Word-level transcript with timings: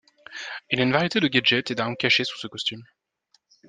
Il 0.71 0.79
a 0.79 0.83
une 0.83 0.91
variété 0.93 1.19
de 1.19 1.27
gadgets 1.27 1.69
et 1.69 1.75
d'armes 1.75 1.95
cachés 1.95 2.23
sous 2.23 2.39
ce 2.39 2.47
costume. 2.47 2.81